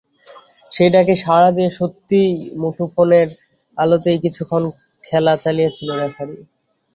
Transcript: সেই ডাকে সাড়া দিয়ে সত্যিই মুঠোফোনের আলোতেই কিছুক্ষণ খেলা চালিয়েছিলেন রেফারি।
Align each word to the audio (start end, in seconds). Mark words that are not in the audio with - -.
সেই 0.71 0.89
ডাকে 0.93 1.15
সাড়া 1.23 1.49
দিয়ে 1.57 1.69
সত্যিই 1.79 2.29
মুঠোফোনের 2.61 3.27
আলোতেই 3.77 4.17
কিছুক্ষণ 4.23 4.63
খেলা 5.03 5.33
চালিয়েছিলেন 5.43 5.97
রেফারি। 6.01 6.35